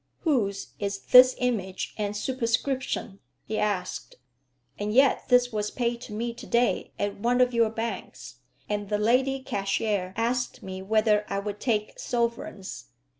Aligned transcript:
"Whose 0.21 0.73
is 0.79 0.97
this 0.99 1.35
image 1.37 1.93
and 1.95 2.17
superscription?" 2.17 3.19
he 3.45 3.59
asked. 3.59 4.15
"And 4.79 4.91
yet 4.91 5.29
this 5.29 5.53
was 5.53 5.69
paid 5.69 6.01
to 6.01 6.11
me 6.11 6.33
to 6.33 6.47
day 6.47 6.91
at 6.97 7.19
one 7.19 7.39
of 7.39 7.53
your 7.53 7.69
banks, 7.69 8.37
and 8.67 8.89
the 8.89 8.97
lady 8.97 9.41
cashier 9.41 10.15
asked 10.17 10.63
me 10.63 10.81
whether 10.81 11.23
I 11.29 11.37
would 11.37 11.59
take 11.59 11.99
sovereigns. 11.99 12.85